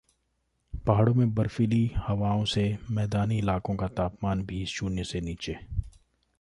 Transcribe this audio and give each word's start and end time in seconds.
पहाड़ों 0.87 1.13
में 1.13 1.33
बर्फीली 1.33 1.91
हवाओं 1.97 2.43
से 2.45 2.77
मैदानी 2.91 3.37
इलाकों 3.37 3.75
का 3.75 3.87
तापमान 3.87 4.43
भी 4.43 4.65
शून्य 4.65 5.03
से 5.03 5.21
नीचे 5.21 5.57